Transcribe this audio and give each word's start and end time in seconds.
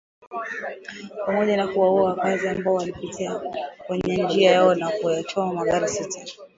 Pamoja 1.25 1.57
na 1.57 1.67
kuwaua 1.67 2.03
wakaazi 2.03 2.47
ambao 2.49 2.73
walipita 2.73 3.41
kwenye 3.87 4.17
njia 4.23 4.51
yao 4.51 4.75
na 4.75 4.91
kuyachoma 5.01 5.53
magari 5.53 5.87
sita. 5.87 6.25